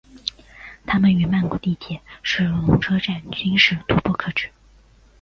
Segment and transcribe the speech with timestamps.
[0.83, 4.49] 它们与曼谷地铁的是隆车站均是徙步可至。